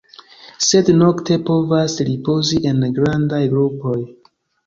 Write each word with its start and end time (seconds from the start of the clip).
Sed 0.67 0.87
nokte 1.01 1.35
povas 1.49 1.97
ripozi 2.09 2.59
en 2.71 2.81
grandaj 2.97 3.43
grupoj. 3.55 3.97